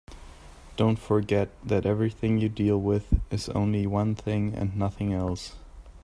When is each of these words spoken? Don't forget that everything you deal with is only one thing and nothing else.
Don't 0.77 0.97
forget 0.97 1.49
that 1.63 1.85
everything 1.85 2.39
you 2.39 2.49
deal 2.49 2.79
with 2.81 3.21
is 3.31 3.49
only 3.49 3.85
one 3.85 4.15
thing 4.15 4.51
and 4.55 4.75
nothing 4.75 5.13
else. 5.13 5.53